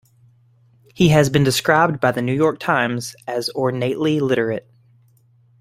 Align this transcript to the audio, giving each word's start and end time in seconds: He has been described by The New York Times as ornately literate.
He 0.95 1.09
has 1.09 1.29
been 1.29 1.43
described 1.43 1.99
by 1.99 2.11
The 2.11 2.23
New 2.23 2.33
York 2.33 2.57
Times 2.57 3.15
as 3.27 3.49
ornately 3.51 4.19
literate. 4.19 4.67